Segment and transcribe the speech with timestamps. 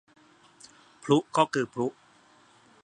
[1.03, 1.87] พลุก็คือพลุ